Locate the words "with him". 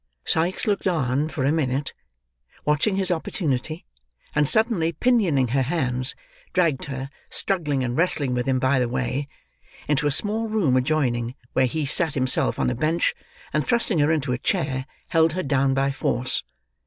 8.33-8.57